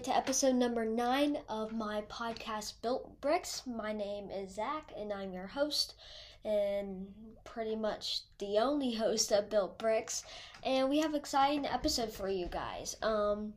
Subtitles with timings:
[0.00, 3.62] to episode number nine of my podcast, Built Bricks.
[3.64, 5.94] My name is Zach, and I'm your host,
[6.44, 7.06] and
[7.44, 10.24] pretty much the only host of Built Bricks.
[10.64, 12.96] And we have an exciting episode for you guys.
[13.02, 13.54] Um,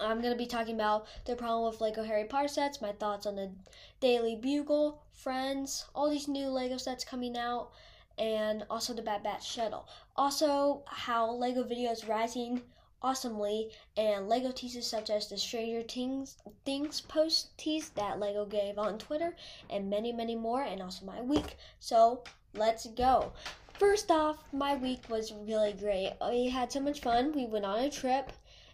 [0.00, 3.26] I'm going to be talking about the problem with Lego Harry Potter sets, my thoughts
[3.26, 3.50] on the
[3.98, 7.72] Daily Bugle, Friends, all these new Lego sets coming out,
[8.18, 9.88] and also the Bad Batch Shuttle.
[10.14, 12.62] Also, how Lego Vidiyo is rising
[13.02, 18.78] awesomely, and Lego teases such as the Stranger Things, Things post tease that Lego gave
[18.78, 19.34] on Twitter,
[19.68, 21.56] and many, many more, and also my week.
[21.78, 22.22] So,
[22.54, 23.32] let's go.
[23.80, 26.12] First off, my week was really great.
[26.28, 27.32] We had so much fun.
[27.32, 28.30] We went on a trip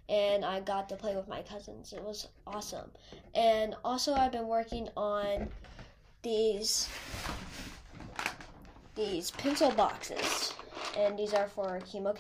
[0.09, 1.93] and I got to play with my cousins.
[1.93, 2.91] It was awesome.
[3.35, 5.49] And also I've been working on
[6.23, 6.89] these
[8.97, 10.55] these pencil boxes.
[10.97, 12.17] And these are for chemo.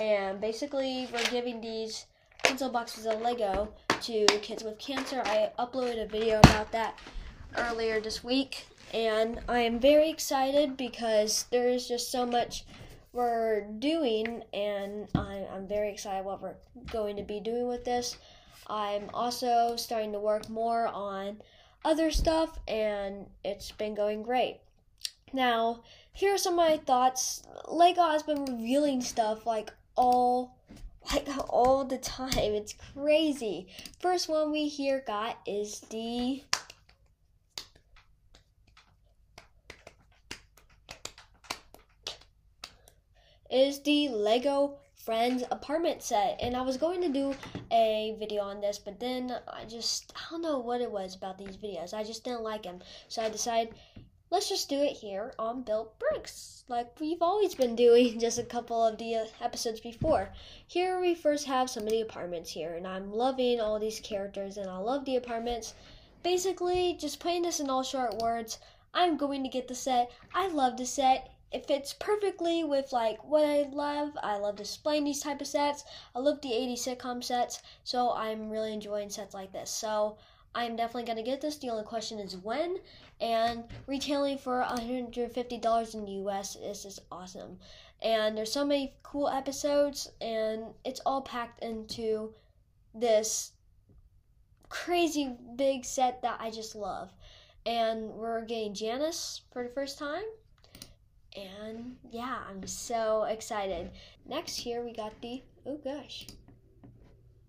[0.00, 2.06] And basically we're giving these
[2.42, 5.22] pencil boxes of Lego to kids with cancer.
[5.24, 6.98] I uploaded a video about that
[7.56, 12.64] earlier this week and I am very excited because there is just so much
[13.12, 16.56] we're doing, and I'm, I'm very excited what we're
[16.90, 18.16] going to be doing with this.
[18.68, 21.40] I'm also starting to work more on
[21.84, 24.60] other stuff, and it's been going great.
[25.32, 27.42] Now, here are some of my thoughts.
[27.68, 30.58] Lego has been revealing stuff like all
[31.12, 32.30] like all the time.
[32.36, 33.68] It's crazy.
[34.00, 36.42] First one we here got is the
[43.50, 46.38] is the Lego Friends apartment set.
[46.40, 47.34] And I was going to do
[47.70, 51.38] a video on this, but then I just, I don't know what it was about
[51.38, 51.92] these videos.
[51.92, 52.80] I just didn't like them.
[53.08, 53.74] So I decided,
[54.34, 58.42] let's just do it here on Built Bricks, like we've always been doing just a
[58.42, 60.30] couple of the uh, episodes before.
[60.66, 64.56] Here we first have some of the apartments here, and I'm loving all these characters,
[64.56, 65.74] and I love the apartments.
[66.24, 68.58] Basically, just putting this in all short words,
[68.92, 70.10] I'm going to get the set.
[70.34, 74.18] I love the set it fits perfectly with like what I love.
[74.20, 75.84] I love displaying these type of sets.
[76.12, 79.70] I love the 80s sitcom sets, so I'm really enjoying sets like this.
[79.70, 80.16] So
[80.54, 81.56] I'm definitely gonna get this.
[81.56, 82.78] The only question is when.
[83.20, 87.58] And retailing for $150 in the US is just awesome.
[88.02, 92.34] And there's so many cool episodes, and it's all packed into
[92.94, 93.52] this
[94.68, 97.12] crazy big set that I just love.
[97.66, 100.24] And we're getting Janice for the first time
[101.36, 103.90] and yeah, I'm so excited.
[104.26, 106.26] Next year we got the oh gosh.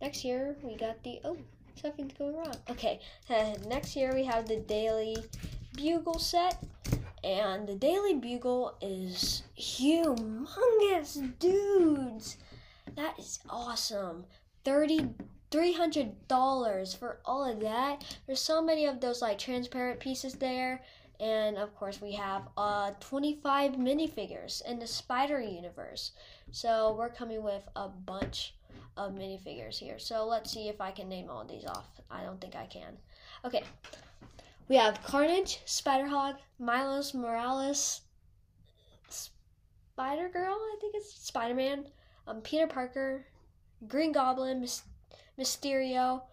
[0.02, 1.38] Next year we got the oh
[1.76, 2.56] something's going wrong.
[2.70, 3.00] Okay,
[3.30, 5.18] uh, next year we have the Daily
[5.76, 6.64] Bugle set,
[7.24, 12.38] and the Daily Bugle is humongous, dudes.
[12.96, 14.26] That is awesome.
[14.64, 15.10] Thirty
[15.52, 18.18] $300 for all of that.
[18.26, 20.82] There's so many of those like transparent pieces there
[21.20, 26.12] and of course, we have uh, 25 minifigures in the Spider Universe.
[26.52, 28.55] So we're coming with a bunch
[28.98, 30.00] of minifigures here.
[30.00, 31.88] So let's see if I can name all these off.
[32.10, 32.98] I don't think I can.
[33.44, 33.64] Okay.
[34.68, 38.02] We have Carnage, Spider Hog, Miles Morales,
[39.10, 41.86] Spider Girl, I think it's Spider Man,
[42.28, 43.26] um, Peter Parker,
[43.88, 44.68] Green Goblin,
[45.38, 46.24] Mysterio,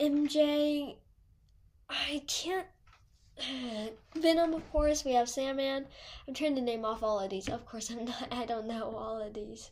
[0.00, 0.96] MJ.
[1.90, 2.66] I can't
[4.16, 5.04] Venom, of course.
[5.04, 5.86] We have Sandman.
[6.26, 7.48] I'm trying to name off all of these.
[7.48, 8.28] Of course, I'm not.
[8.32, 9.70] I don't know all of these.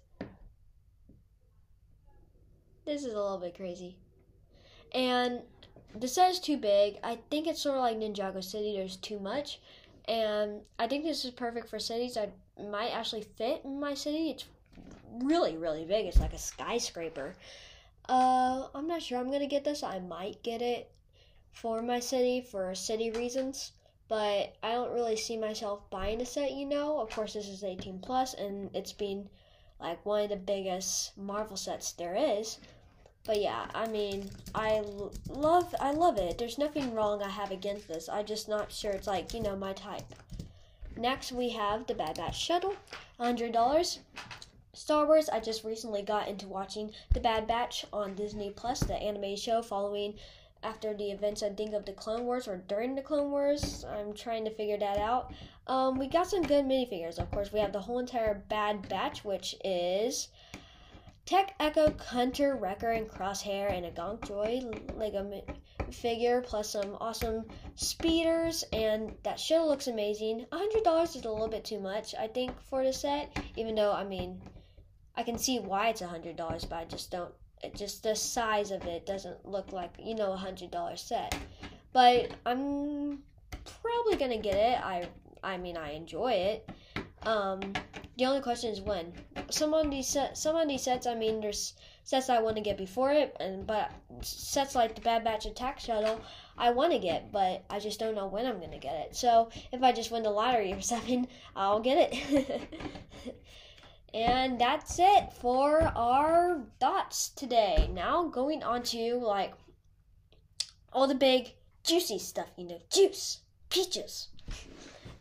[2.87, 3.97] This is a little bit crazy.
[4.95, 5.43] And
[5.99, 6.99] the set is too big.
[7.03, 8.77] I think it's sort of like Ninjago City.
[8.77, 9.61] There's too much,
[10.07, 12.17] and I think this is perfect for cities.
[12.17, 12.29] I
[12.63, 14.31] might actually fit in my city.
[14.31, 14.45] It's
[15.21, 16.07] really, really big.
[16.07, 17.35] It's like a skyscraper.
[18.09, 19.83] Uh, I'm not sure I'm gonna get this.
[19.83, 20.89] I might get it
[21.51, 23.73] for my city for city reasons,
[24.07, 27.01] but I don't really see myself buying a set, you know.
[27.01, 29.29] Of course, this is 18 plus, and it's been
[29.81, 32.59] like one of the biggest Marvel sets there is.
[33.27, 34.83] But yeah, I mean, I
[35.29, 36.39] love I love it.
[36.39, 38.09] There's nothing wrong I have against this.
[38.09, 40.05] I'm just not sure it's like, you know, my type.
[40.97, 42.75] Next, we have the Bad Batch Shuttle,
[43.21, 43.99] $100.
[44.73, 48.95] Star Wars, I just recently got into watching The Bad Batch on Disney Plus, the
[48.95, 50.15] anime show following
[50.63, 53.85] after the events I think of the Clone Wars or during the Clone Wars.
[53.89, 55.33] I'm trying to figure that out.
[55.67, 57.19] Um, we got some good minifigures.
[57.19, 60.29] Of course, we have the whole entire Bad Batch, which is
[61.27, 64.63] Tech Echo, Hunter, Wrecker, and Crosshair, and a Gonk Joy
[64.95, 65.43] Lego
[65.91, 67.45] figure, plus some awesome
[67.75, 70.47] speeders, and that show looks amazing.
[70.53, 74.05] $100 is a little bit too much, I think, for the set, even though, I
[74.05, 74.41] mean,
[75.17, 76.37] I can see why it's $100,
[76.69, 77.33] but I just don't
[77.63, 81.35] It just the size of it doesn't look like you know a hundred dollar set.
[81.93, 83.23] But I'm
[83.81, 84.79] probably gonna get it.
[84.85, 85.09] I
[85.43, 86.69] I mean I enjoy it.
[87.23, 87.73] Um,
[88.17, 89.13] the only question is when.
[89.51, 92.63] Some of these set, some of these sets, I mean, there's sets I want to
[92.63, 93.91] get before it, and but
[94.23, 96.21] sets like the Bad Batch Attack Shuttle,
[96.57, 99.17] I want to get, but I just don't know when I'm gonna get it.
[99.17, 103.35] So if I just win the lottery or something, I'll get it.
[104.15, 107.91] and that's it for our thoughts today.
[107.93, 109.53] Now going on to like
[110.93, 111.53] all the big
[111.85, 114.29] juicy stuff, you know, juice, peaches,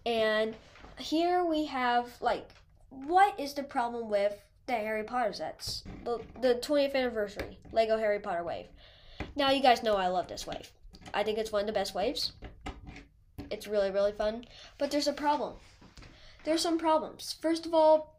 [0.06, 0.56] and
[0.98, 2.50] here we have like
[2.90, 4.38] what is the problem with
[4.68, 5.84] the Harry Potter sets?
[6.04, 8.68] The the 20th anniversary Lego Harry Potter wave.
[9.36, 10.72] Now you guys know I love this wave.
[11.14, 12.34] I think it's one of the best waves.
[13.50, 14.46] It's really really fun,
[14.78, 15.56] but there's a problem.
[16.44, 17.36] There's some problems.
[17.42, 18.16] First of all,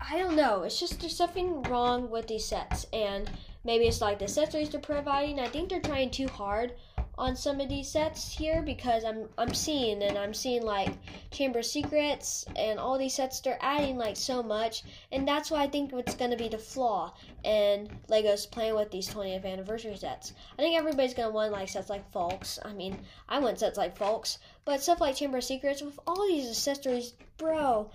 [0.00, 0.62] I don't know.
[0.62, 3.30] It's just there's something wrong with these sets, and
[3.64, 5.40] maybe it's like the accessories they're providing.
[5.40, 6.72] I think they're trying too hard
[7.18, 10.92] on some of these sets here because I'm I'm seeing and I'm seeing like
[11.32, 15.64] Chamber of Secrets and all these sets they're adding like so much and that's why
[15.64, 17.12] I think what's gonna be the flaw
[17.44, 20.32] and Lego's playing with these 20th anniversary sets.
[20.58, 22.60] I think everybody's gonna want like sets like Fawkes.
[22.64, 22.96] I mean
[23.28, 27.14] I want sets like Fawkes, but stuff like Chamber of Secrets with all these accessories,
[27.36, 27.90] bro.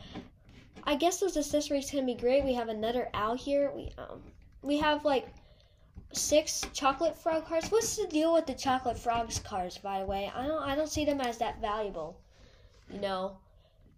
[0.83, 2.43] I guess those accessories can be great.
[2.43, 3.71] We have another owl here.
[3.73, 4.21] We um
[4.61, 5.27] we have like
[6.15, 7.71] six chocolate frog cards.
[7.71, 10.31] What's the deal with the chocolate frogs cards, by the way?
[10.33, 12.19] I don't I don't see them as that valuable,
[12.89, 13.37] you know.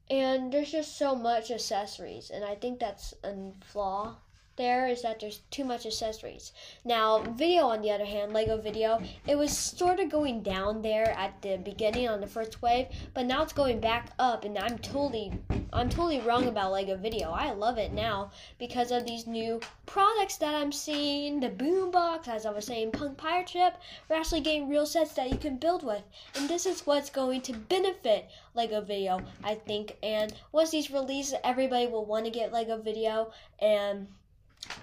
[0.09, 3.33] And there's just so much accessories, and I think that's a
[3.63, 4.17] flaw
[4.57, 6.53] there is that there's too much accessories.
[6.83, 11.11] Now, Vidiyo on the other hand, Lego Vidiyo, it was sort of going down there
[11.17, 14.77] at the beginning on the first wave, but now it's going back up and I'm
[14.79, 15.33] totally
[15.73, 17.33] I'm totally wrong about Lego Vidiyo.
[17.33, 22.45] I love it now because of these new products that I'm seeing, the boombox, as
[22.45, 23.73] I was saying, Punk Pirate Ship,
[24.07, 26.03] we're actually getting real sets that you can build with.
[26.35, 29.97] And this is what's going to benefit Lego Vidiyo, I think.
[30.01, 34.07] And once these release, everybody will want to get Lego Vidiyo and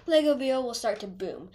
[0.06, 1.50] Lego Vidiyo will start to boom.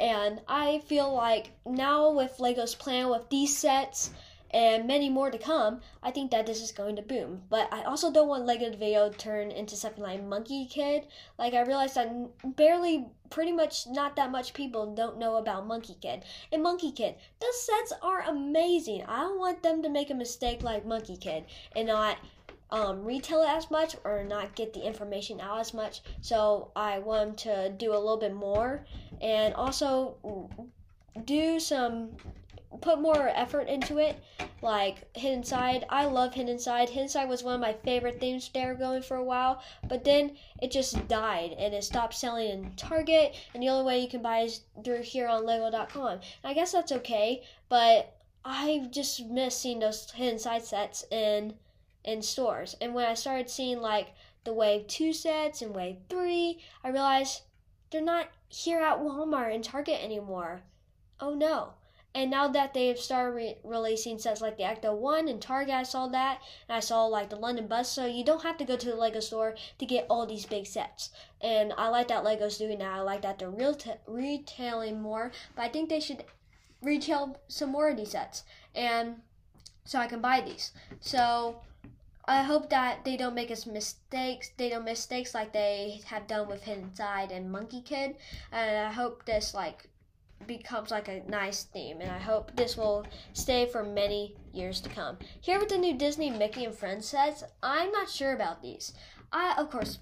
[0.00, 4.10] And I feel like now with Lego's plan with these sets
[4.50, 7.42] and many more to come, I think that this is going to boom.
[7.50, 11.06] But I also don't want Lego Vidiyo turn into something like Monkey Kid.
[11.38, 15.96] Like I realized that barely, pretty much not that much people don't know about Monkey
[16.00, 16.24] Kid.
[16.50, 19.02] And Monkey Kid, those sets are amazing.
[19.06, 21.44] I don't want them to make a mistake like Monkey Kid
[21.76, 22.16] and not
[22.70, 26.02] um, retail as much or not get the information out as much.
[26.20, 28.84] So I want to do a little bit more.
[29.20, 30.48] And also
[31.24, 32.10] do some
[32.80, 34.16] put more effort into it.
[34.60, 36.90] Like hidden side i love hidden side.
[36.90, 39.62] Hidden side was one of my favorite things they were going for a while.
[39.88, 43.34] But then it just died and it stopped selling in target.
[43.54, 46.92] And the only way you can buy is through here on lego.com i guess that's
[46.92, 48.14] okay but
[48.44, 51.54] i just miss seeing those hidden side sets and
[52.08, 52.74] in stores.
[52.80, 54.14] And when I started seeing like
[54.44, 57.42] the Wave 2 sets and Wave 3, I realized
[57.90, 60.62] they're not here at Walmart and Target anymore.
[61.20, 61.74] Oh no.
[62.14, 65.82] And now that they've started re- releasing sets like the Ecto 1 and Target, I
[65.82, 66.40] saw that.
[66.66, 67.92] And I saw like the London bus.
[67.92, 70.66] So you don't have to go to the Lego store to get all these big
[70.66, 71.10] sets.
[71.42, 72.90] And I like that Lego's doing that.
[72.90, 75.30] I like that they're real t- retailing more.
[75.54, 76.24] But I think they should
[76.80, 78.44] retail some more of these sets.
[78.74, 79.16] And
[79.84, 80.72] so I can buy these.
[81.00, 81.60] So
[82.28, 84.50] I hope that they don't make us mistakes.
[84.58, 88.16] They don't mistakes like they have done with Hidden Side and Monkey Kid.
[88.52, 89.88] And I hope this like
[90.46, 92.02] becomes like a nice theme.
[92.02, 95.16] And I hope this will stay for many years to come.
[95.40, 98.92] Here with the new Disney Mickey and Friends sets, I'm not sure about these.
[99.32, 99.98] I of course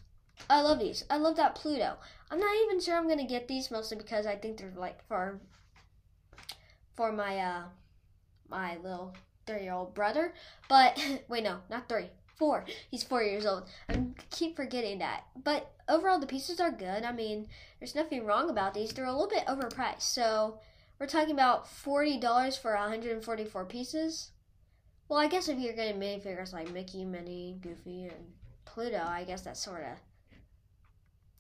[0.50, 1.04] I love these.
[1.09, 1.95] I love that Pluto.
[2.33, 5.38] I'm not even sure I'm gonna get these mostly because I think they're like for
[6.97, 7.62] for my uh
[8.49, 9.14] my little
[9.47, 10.35] three year old brother.
[10.69, 12.65] But wait, no, not three, four.
[12.91, 13.65] He's four years old.
[13.88, 14.00] I
[14.31, 15.25] keep forgetting that.
[15.43, 17.05] But overall, the pieces are good.
[17.05, 17.49] I mean,
[17.79, 18.93] there's nothing wrong about these.
[18.93, 20.03] They're a little bit overpriced.
[20.03, 20.59] So
[20.99, 24.31] we're talking about $40 for 144 pieces.
[25.09, 28.33] Well, I guess if you're getting minifigures like Mickey, Minnie, Goofy, and
[28.65, 29.99] Pluto, I guess that's sort of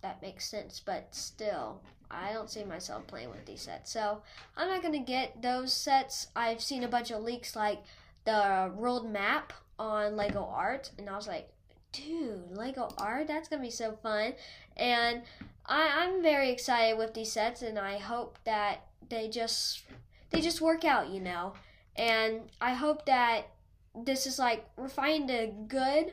[0.06, 0.80] that makes sense.
[0.84, 3.90] But still, I don't see myself playing with these sets.
[3.90, 4.22] So
[4.56, 6.28] I'm not gonna get those sets.
[6.36, 7.82] I've seen a bunch of leaks like
[8.24, 11.48] the world map on Lego Art, and I was like,
[11.92, 14.34] dude, Lego Art, that's gonna be so fun.
[14.76, 15.22] And
[15.66, 19.82] I, I'm very excited with these sets, and I hope that they just
[20.30, 21.54] they just work out, you know.
[21.96, 23.48] And I hope that
[23.94, 26.12] this is like we're finding a good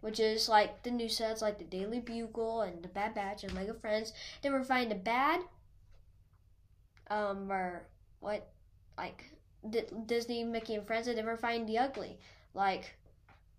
[0.00, 3.54] which is like the new sets like the Daily Bugle and the Bad Batch and
[3.54, 4.12] Lego Friends.
[4.42, 5.40] Then we're finding the bad,
[7.10, 7.86] um, or
[8.20, 8.48] what,
[8.96, 9.24] like
[9.68, 11.06] D- Disney, Mickey, and Friends.
[11.06, 12.18] And then we're finding the ugly,
[12.54, 12.94] like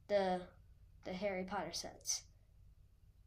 [0.07, 0.41] the
[1.03, 2.23] the Harry Potter sets.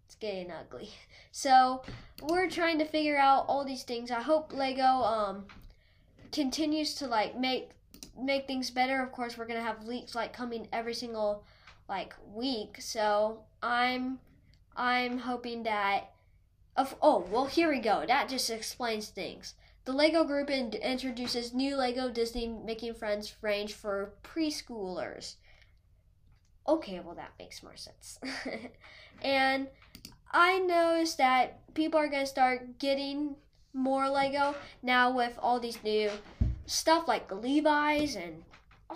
[0.06, 0.90] It's getting ugly.
[1.36, 1.82] So
[2.22, 4.12] we're trying to figure out all these things.
[4.12, 5.46] I hope Lego um
[6.30, 7.70] continues to like make
[8.16, 9.02] make things better.
[9.02, 11.44] Of course, we're gonna have leaks like coming every single
[11.88, 12.76] like week.
[12.80, 14.18] So I'm
[14.76, 16.10] I'm hoping that.
[16.76, 18.04] Of, oh well, here we go.
[18.06, 19.54] That just explains things.
[19.84, 25.36] The Lego Group in, introduces new Lego Disney Making Friends range for preschoolers.
[26.66, 28.18] Okay, well that makes more sense.
[29.22, 29.68] and
[30.32, 33.36] I noticed that people are gonna start getting
[33.72, 36.10] more Lego now with all these new
[36.66, 38.42] stuff like Levi's and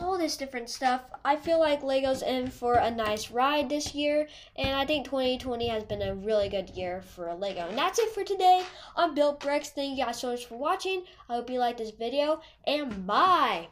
[0.00, 1.02] all this different stuff.
[1.24, 5.68] I feel like Lego's in for a nice ride this year, and I think 2020
[5.68, 7.68] has been a really good year for Lego.
[7.68, 8.64] And that's it for today.
[8.96, 9.70] I'm Built Bricks.
[9.70, 11.04] Thank you guys so much for watching.
[11.28, 13.68] I hope you liked this video, and bye.